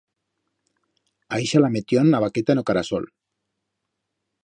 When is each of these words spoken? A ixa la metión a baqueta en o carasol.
A 1.35 1.35
ixa 1.45 1.63
la 1.63 1.71
metión 1.77 2.07
a 2.11 2.23
baqueta 2.25 2.53
en 2.57 2.61
o 2.61 2.67
carasol. 2.71 3.05